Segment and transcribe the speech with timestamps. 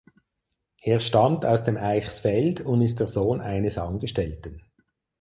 [0.81, 4.63] Er stammt aus dem Eichsfeld und ist der Sohn eines Angestellten.